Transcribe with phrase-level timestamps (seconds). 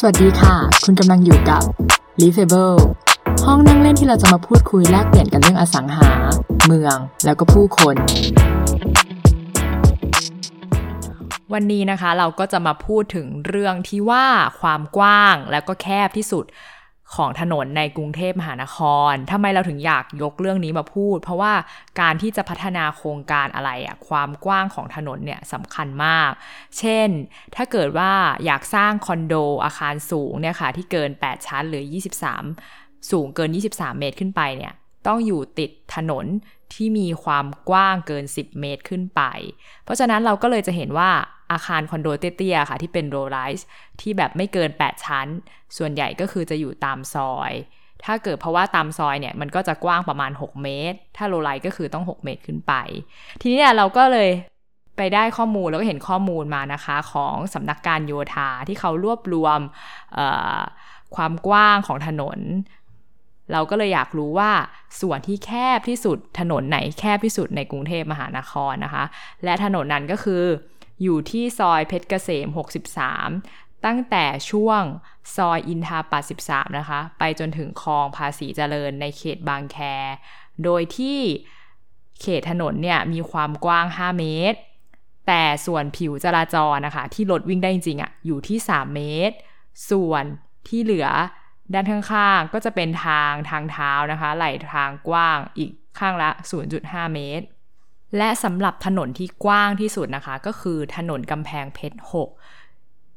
[0.00, 0.54] สวัสดีค่ะ
[0.84, 1.62] คุณกำลังอยู่กับ
[2.20, 2.80] l e a f a b l e
[3.46, 6.10] ห้องนั่งเล่นที่เราจะมาพูดคุยแลกเปลี่ยนกันเรื่องอสังหา
[6.66, 7.94] เมือง แล้วก็ผู้คน
[11.52, 14.26] วันนี้นะคะเราก็จะมาพูดถึงเรื่องที่ว่า
[14.60, 16.44] ความกว้างแล้วก็แคบที่สุด
[17.14, 18.78] ของถนนในกรุงเทพมหานค
[19.10, 21.52] รทำไมเราถึงอยากยกเรื่องนี้มาพูด เพราะว่า
[22.00, 26.30] การที่จะพัฒนาโครงการอะไรอะความกว้างของถนนเนี่ยสำคัญมาก
[26.78, 27.08] เช่น
[27.54, 28.12] ถ้าเกิดว่า
[28.44, 29.34] อยากสร้างคอนโด
[29.64, 31.84] อาคารสูงเนี่ยค่ะที่เกิน 8 ชั้นหรือ
[32.48, 34.74] 23 สูงเกิน 23 เมตรขึ้นไปเนี่ย
[35.06, 36.26] ต้องอยู่ติดถนน
[36.74, 39.22] ที่มีความกว้างเกิน 10 เมตรขึ้นไป
[39.84, 41.10] เพราะฉะนั้นเราก็เลยจะเห็นว่า
[41.52, 43.66] อาคารคอนโดเตี้ยๆค่ะ ที่เป็น low rise
[44.00, 45.26] ที่แบบไม่เกิน 8 ชั้น
[45.76, 47.52] ส่วนใหญ่ก็คือจะอยู่ตามซอย
[48.04, 52.72] ถ้าเกิดเพราะว่าตามซอยเนี่ย มันก็จะกว้างประมาณ 6 เมตร ถ้า low rise ก็คือต้อง 6 เมตรขึ้นไป
[53.40, 54.30] ทีนี้เนี่ยเราก็เลย
[54.96, 59.60] ไปได้ข้อมูลแล้วก็เห็นข้อมูลมานะคะของสำนักการโยธาที่เขารวบรวม
[61.16, 62.38] ความกว้างของถนน
[63.52, 64.52] เราก็เลยอยากรู้ว่า
[65.00, 69.04] ส่วนที่แคบที่สุดถนนไหนแคบที่สุดในกรุงเทพมหานครนะคะ
[69.44, 70.44] และถนนนั้นก็คือ
[71.02, 72.48] อยู่ที่ซอยเพชรเกษม
[73.16, 74.82] 63 ตั้งแต่ช่วง
[75.36, 79.78] ซอยอินทาปั83นะคะ ไปจนถึงคลองภาษีเจริญในเขตบางแค
[80.64, 81.18] โดยที่
[82.20, 84.58] เขตถนนเนี่ยมีความกว้าง 5 เมตร
[85.26, 89.36] แต่ส่วนผิวจราจรนะคะ ที่รถวิ่งได้จริงๆอะ่ะอยู่ที่ 3 เมตร
[89.90, 90.24] ส่วน
[90.68, 91.08] ที่เหลือ
[91.74, 96.30] ด้านข้างๆก็จะเป็นทางทางเท้านะคะ ไหลทางกว้างอีกข้างละ
[96.72, 97.46] 0.5 เมตร
[98.16, 102.28] และสำหรับถนนที่กว้างที่สุดนะคะ ก็คือถนนกำแพงเพชร 6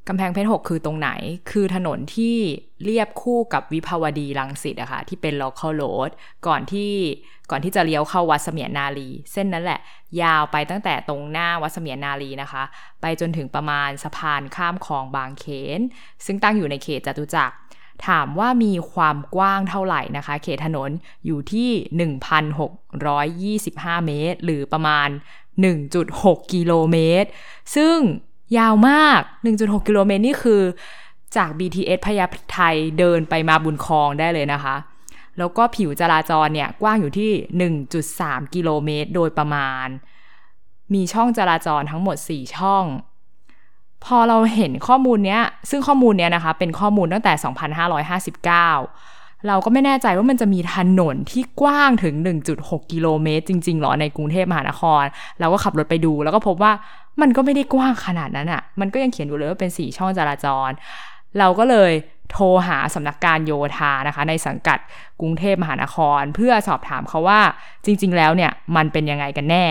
[0.07, 1.09] กำแพงเพชร 6 คือตรงไหน
[1.51, 2.37] คือถนนที่
[2.83, 6.09] เรียบคู่กับวิภาวดีรังสิตอะคะ่ะ ที่เป็น local road
[6.47, 6.93] ก่อนที่
[7.51, 9.79] ก่อนที่จะเลี้ยวเข้าวัดเสมียนนาลีเส้นนั้นแหละ
[10.21, 12.63] ยาวไปตั้งแต่ตรงหน้าวัดเสมียนนาลีนะคะ
[13.01, 15.45] ไปจนถึงประมาณสะพานข้ามคลองบางเข
[15.77, 15.79] น
[16.25, 17.55] ซึ่งตั้งอยู่ในเขตจตุจักร
[18.07, 20.89] ถามว่ามีความกว้างเท่าไหร่นะคะ เขตถนน
[21.25, 21.69] อยู่ที่
[22.19, 25.07] 1,625 เมตร หรือประมาณ
[25.79, 27.29] 1.6 กิโลเมตร
[27.75, 27.97] ซึ่ง
[28.57, 29.21] ยาวมาก
[29.53, 30.61] 1.6 กิโลเมตรนี่คือ
[31.35, 32.59] จาก BTS พญาไท
[32.99, 34.75] เดินไปมาบุญคลองได้เลยนะคะ
[35.37, 37.31] แล้วก็ผิวจราจรเนี่ยกว้างอยู่ที่
[37.93, 39.87] 1.3 กิโลเมตร โดยประมาณ
[40.93, 42.83] มีช่องจราจรทั้งหมด 4 ช่อง
[44.05, 47.33] พอเราเห็นข้อมูลเนี้ย ซึ่งข้อมูลเนี้ยนะคะ เป็นข้อมูลตั้งแต่
[48.19, 52.15] 2559 เราก็ไม่แน่ใจว่ามันจะมีถนนที่กว้างถึง
[52.53, 55.03] 1.6 กิโลเมตร จริงๆหรอในกรุงเทพมหานคร
[55.39, 56.71] เราก็ขับรถไปดู แล้วก็พบว่า
[57.21, 60.69] มันก็ไม่ได้กว้างขนาดนั้นอะ่ะ มันก็ยังเขียนอยู่เลยว่าเป็น4ช่องจราจร
[61.39, 61.91] เราก็เลย
[62.31, 64.77] โทรหาสำนักการโยธานะคะ ในสังกัด
[65.21, 67.39] กรุงเทพมหานคร เพื่อสอบถามเขาว่า
[67.85, 69.65] จริง ๆ แล้วเนี่ยมันเป็นยังไงกันแน่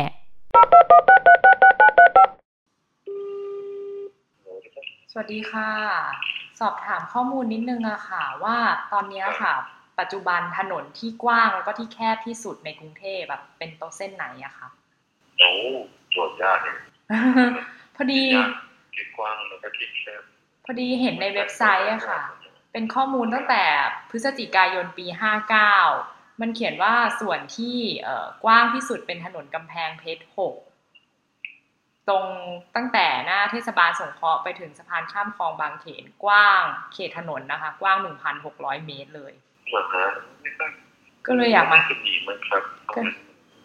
[5.18, 5.70] วัสดีค่ะ
[6.60, 8.56] สอบถามข้อมูลนิดนึงอะค่ะ ว่า
[8.92, 9.54] ตอนนี้ค่ะ
[9.98, 14.68] ปัจจุบันถนนที่กว้างแล้วก็ที่แคบที่สุดในกรุงเทพแบบเป็นตัวเส้นไหนอะคะ
[15.38, 15.50] โอ้
[16.12, 16.76] โจทย์ยากเลย
[17.96, 18.22] พอดี
[18.94, 20.22] ที่กว้างแล้วก็ที่แคบ
[20.64, 22.20] พอดีเห็นในเว็บไซต์อะค่ะ
[22.72, 23.64] เป็นข้อมูลตั้งแต่
[24.10, 25.06] พฤศจิกายนปี
[25.74, 27.76] 59 มันเขียนว่าส่วนที่
[28.44, 30.67] กว้างที่สุดเป็นถนนกำแพงเพชร6
[32.08, 32.24] ตรง
[32.76, 37.96] ตั้งแต่หน้าเทศบาลสงเคราะห์ไปถึงสะพานข้ามคลองบางเขนกว้างเขตถนนนะคะ กว้าง
[38.42, 39.32] 1,600เมตรเลย
[41.26, 42.62] ก็เลยอยากมาจะมีมั้งครับ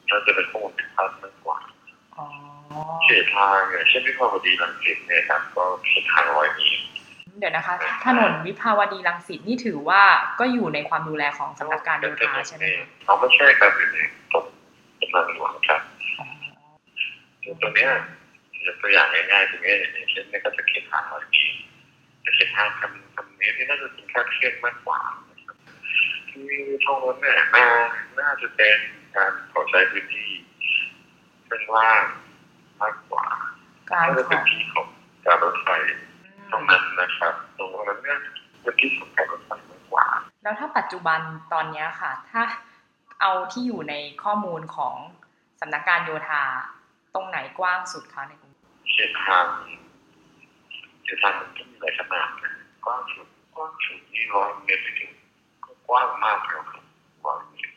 [0.10, 1.58] น่าจะเป็นข้อมูลผิดพลาดมากกว่า
[3.04, 6.84] เขตทางเนี่ยเช่นวิภาวดีรังสิตเนี่ยครับก็เขตทางร้อยเมตร
[7.40, 10.02] เดี๋ยวนะคะ ถนนวิภาวดีรังสิตนี่ถือว่า
[10.40, 13.98] ก็อยู่ในความดูแลของสำนักการโยธาใช่ไหมคะเขาไม่ใช่ครับอยู่ใน
[14.32, 14.44] ตรง
[15.00, 15.82] กำลังหลวงครับ
[17.62, 17.88] ตัวเนี้
[18.64, 21.48] ยยกตัวอย่างง่ายๆตรงนี้อย่างเช่นนี่ก็จะเขียนทางอะไรนี้
[22.26, 25.02] จะเขียนทางคำคำนี้ที่น่าจะเป็นค่าเครียดมากกว่า
[26.30, 26.46] ที่
[26.84, 27.68] ช่องนั้นเนี่ยน่า
[28.20, 28.78] น่าจะเป็น
[29.16, 30.32] การขอใช้พื้นที่
[31.48, 32.04] เป็นล่าง
[32.82, 33.26] มากกว่า
[33.92, 34.88] การจะเป็นที่ของ
[35.26, 35.70] การรถไฟ
[36.52, 38.20] ตรงนั้นนะครับตรงนั้นเนี่ย
[38.62, 40.08] เป็นที่ของการรถไฟมากกว่า
[40.44, 41.20] แล้วถ้าปัจจุบัน
[41.54, 42.42] ตอนนี้ค่ะ ถ้า
[43.22, 43.94] เอาที่อยู่ใน
[44.24, 44.96] ข้อมูลของ
[45.60, 46.44] สำนักการโยธา
[47.14, 48.53] ตรงไหนกว้างสุดคะในกรุง
[48.94, 49.46] เส้นทาง
[51.06, 52.54] เส้นทางมันก็มีหลายขนาดนะ
[52.86, 55.12] กว้างสุดกว้างสุดนี่ร้อยเมตรถึง
[55.66, 56.84] ก็กว้างมากแล้วครับ
[57.24, 57.74] กว้างเมตร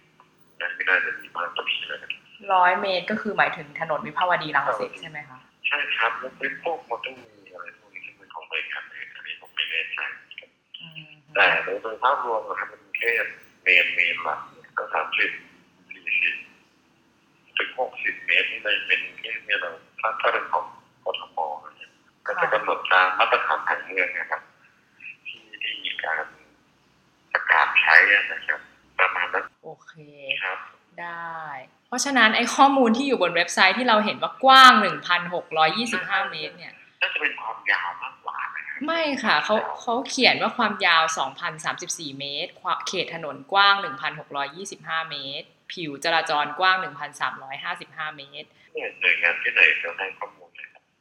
[0.61, 2.01] นั่นไม่น่าจะมีมากต่อทีเลย
[2.55, 9.99] ร้อยเมตรก็คือหมายถึงถนนวิภาวดีรังสิตใช่ไหมคะใช่ครับแล้วเป็นพวกมอเตอร์มีอะไรพวกนี้ที่เป็นของบริษัทเลยอันนี้ผมไม่แน่ใจ
[11.35, 11.47] แต่
[11.83, 13.11] โดยภาพรวมนะครับมันแค่
[13.63, 14.41] เมนเมนหลัก
[14.79, 15.31] ก็สามสิบ
[15.91, 16.35] สี่สิบ
[17.59, 19.71] ถึงหกสิบเมตรนี่เลยเป็นแค่เนี่ยเรา
[20.01, 20.76] ถ้าถ้าเป็นของกทมก็จะกำ
[22.67, 24.43] หนดตามมาตรฐานทางเมืองนะครับ
[25.63, 26.25] ที่การ
[27.33, 27.97] ประกาศใช้
[28.33, 28.61] นะครับ
[28.99, 29.95] ประมาณนั้นโอเค
[30.43, 30.59] ครับ
[31.01, 31.41] ได้
[31.89, 34.73] เพราะฉะนั้นไอ้ข้อมูลที่อยู่บนเว็บไซต์ที่เราเห็นว่ากว้าง
[35.53, 41.03] 1,625 เมตรเนี่ยน่าจะเป็นความยาวมากกว่านะครับไม่ค่ะเขาเขาเขียนว่าความยาว
[41.61, 43.75] 2,034 เมตรความเขตถนนกว้าง
[44.43, 46.77] 1,625 เมตร ผิวจราจรกว้าง
[47.47, 50.46] 1,355 เมตรเนี่ยหน่วยงานที่ไหนจะให้ข้อมูลนะครับ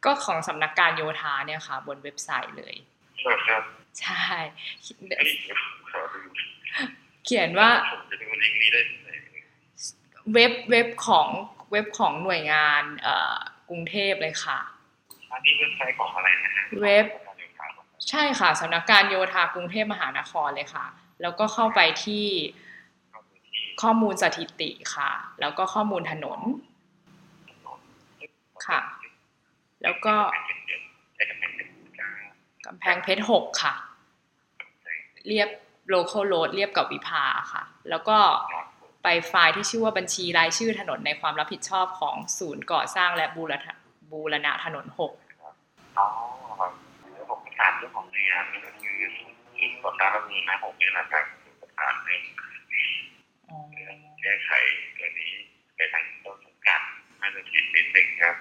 [0.05, 2.75] ก็ของสำนักการโยธาเนี่ยค่ะ บนเว็บไซต์เลย
[3.21, 3.61] ใช่ครับ
[4.01, 4.25] ใช่
[5.19, 5.33] เฮ้ย
[5.91, 6.19] ขอดู
[7.25, 9.09] เขียนว่าผมจะดูลิงก์นี้ได้ที่ไหน
[10.33, 11.27] เว็บเว็บของ
[11.71, 13.37] เว็บของหน่วยงานเอ่อ
[13.69, 14.59] กรุงเทพเลยค่ะ
[15.31, 17.05] อันนี้เว็บไซต์ของอะไรนะฮะเว็บ
[18.09, 20.85] ใช่ค่ะสำนักการโยธากรุงเทพมหานครเลยค่ะ
[21.21, 22.25] แล้วก็เข้าไปที่
[23.11, 26.39] ข้อมูลที่ข้อมูลสถิติค่ะ แล้วก็ข้อมูลถนน
[28.67, 28.79] ค่ะ
[29.85, 30.15] แล้วก็
[31.15, 32.09] ไอ้กำแพงเพชรกา
[32.65, 33.73] กำแพงเพชรหกค่ะ
[35.27, 35.49] เรียบ
[35.93, 38.17] local road เรียบกับวิภาค่ะ แล้วก็
[39.03, 43.73] ไปไฟล์ที่ชื่อว่าบัญชีรายชื่อถนนในความรับผิดชอบของศูนย์ก่อสร้างและบูรณะ
[44.11, 45.11] บูรณะถนนหก
[45.97, 46.07] อ๋อ
[47.11, 51.25] แล้วผมประสานเรื่องของงานนี่ก็คือศูนย์ก่อสร้างและมีนะผมนี่แหละครับ
[51.61, 52.21] ประสานเรื่อง
[53.49, 53.57] อ๋อ
[54.21, 54.51] แก้ไข
[54.95, 55.31] เรื่องนี้
[55.75, 56.81] ไปทางต้นสังกัด
[57.21, 58.35] น่าจะผิดนิดนึงครับ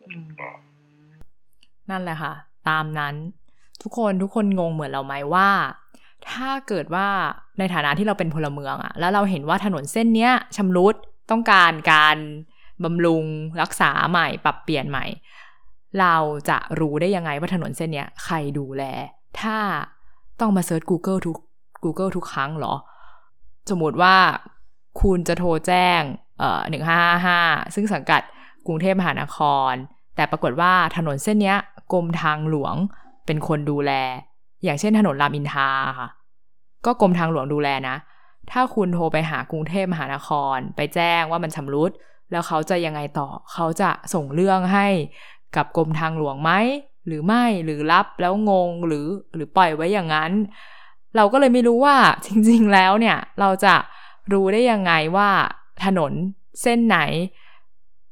[0.00, 0.26] อืม
[1.90, 2.32] นั่นแหละค่ะ
[2.68, 3.14] ตามนั้น
[3.82, 5.48] ทุกคนทุกคนงงเหมือนเราไหมว่า
[6.30, 7.08] ถ้าเกิดว่า
[7.58, 10.94] ในฐานะที่เราเป็นพลเมืองอะแล้วเราเห็นว่าถนนเส้นเนี้ยชำรุด
[11.30, 12.16] ต้องการการ
[12.84, 13.24] บำรุง
[13.62, 15.04] รักษาใหม่ ปรับเปลี่ยนใหม่
[16.00, 16.16] เรา
[16.48, 18.82] จะรู้ได้ยังไงว่าถนนเส้นเนี้ยใครดูแล
[19.40, 19.58] ถ้า
[20.40, 21.36] ต้องมาเซิร์ช Google ทุก
[21.84, 22.74] Google ทุกครั้งเหรอ
[23.70, 24.16] สมมติว่า
[25.02, 26.00] คุณจะโทรแจ้ง
[26.38, 27.40] เอ่อหนึ่งห้าห้า
[27.74, 28.20] ซึ่งสังกัด
[28.66, 29.38] กรุงเทพมหานค
[29.70, 29.72] ร
[30.16, 31.54] แต่ปรากฏว่าถนนเส้นนี้
[31.92, 32.74] กรมทางหลวง
[33.26, 33.92] เป็นคนดูแล
[34.64, 35.68] อย่างเช่นถนนรามอินทรา
[35.98, 36.08] ค่ะ
[36.86, 37.96] ก็กรมทางหลวงดูแลนะ
[38.50, 41.90] ถ้าคุณโทรไปหากรุงเทพมหานคร ไปแจ้งว่ามันชำรุด
[42.30, 44.86] แล้วเขาจะยังไงต่อ เขาจะส่งเรื่องให้
[45.56, 46.50] กับกรมทางหลวงไหม
[47.06, 50.32] หรือไม่หรือรับแล้วงงหรือหรือปล่อยไว้อย่างนั้น
[51.16, 51.96] เราก็เลยไม่รู้ว่า
[52.26, 53.74] จริง ๆ แล้วเนี่ย เราจะ
[54.32, 55.30] รู้ได้ยังไงว่า
[55.84, 56.12] ถนน
[56.62, 56.98] เส้นไหน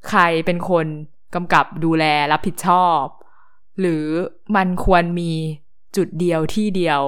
[0.08, 0.86] ใครเป็นคน
[1.34, 3.02] กำกับดูแลรับผิดชอบ
[3.80, 4.06] หรือ
[4.56, 5.32] มันควรมี
[5.96, 7.00] จุดเดียวที่เดียว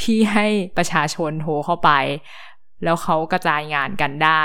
[0.00, 0.46] ที่ให้
[0.76, 1.90] ประชาชนโทรเข้าไป
[2.84, 4.42] แล้วเขากระจายงานกันได้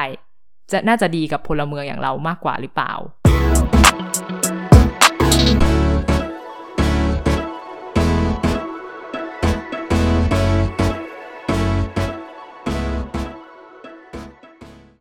[0.71, 2.93] จะน่าจะดีกับพลเมืองอย่างเรามากกว่าหรือเปล่า